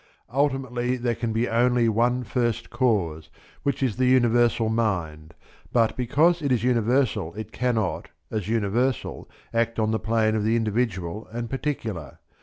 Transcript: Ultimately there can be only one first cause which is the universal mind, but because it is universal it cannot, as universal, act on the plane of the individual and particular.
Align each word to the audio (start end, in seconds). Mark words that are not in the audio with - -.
Ultimately 0.33 0.95
there 0.97 1.13
can 1.13 1.31
be 1.31 1.47
only 1.47 1.87
one 1.87 2.23
first 2.23 2.71
cause 2.71 3.29
which 3.61 3.83
is 3.83 3.97
the 3.97 4.07
universal 4.07 4.67
mind, 4.67 5.35
but 5.71 5.95
because 5.95 6.41
it 6.41 6.51
is 6.51 6.63
universal 6.63 7.35
it 7.35 7.51
cannot, 7.51 8.09
as 8.31 8.49
universal, 8.49 9.29
act 9.53 9.77
on 9.77 9.91
the 9.91 9.99
plane 9.99 10.33
of 10.33 10.43
the 10.43 10.55
individual 10.55 11.27
and 11.31 11.51
particular. 11.51 12.17